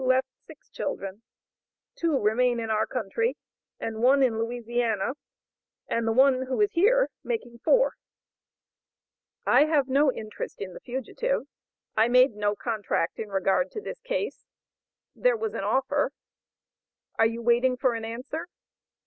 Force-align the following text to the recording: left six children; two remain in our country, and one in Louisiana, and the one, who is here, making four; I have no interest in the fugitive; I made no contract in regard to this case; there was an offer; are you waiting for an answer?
left 0.03 0.25
six 0.47 0.67
children; 0.71 1.21
two 1.93 2.17
remain 2.17 2.59
in 2.59 2.71
our 2.71 2.87
country, 2.87 3.37
and 3.79 4.01
one 4.01 4.23
in 4.23 4.39
Louisiana, 4.39 5.11
and 5.87 6.07
the 6.07 6.11
one, 6.11 6.47
who 6.47 6.59
is 6.59 6.71
here, 6.71 7.11
making 7.23 7.59
four; 7.59 7.93
I 9.45 9.65
have 9.65 9.87
no 9.87 10.11
interest 10.11 10.59
in 10.59 10.73
the 10.73 10.79
fugitive; 10.79 11.43
I 11.95 12.07
made 12.07 12.31
no 12.33 12.55
contract 12.55 13.19
in 13.19 13.29
regard 13.29 13.69
to 13.73 13.79
this 13.79 13.99
case; 14.01 14.47
there 15.15 15.37
was 15.37 15.53
an 15.53 15.63
offer; 15.63 16.11
are 17.19 17.27
you 17.27 17.43
waiting 17.43 17.77
for 17.77 17.93
an 17.93 18.03
answer? 18.03 18.47